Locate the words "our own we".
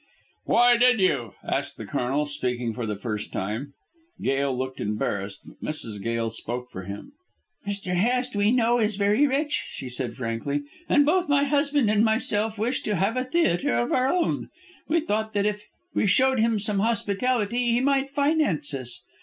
13.93-15.01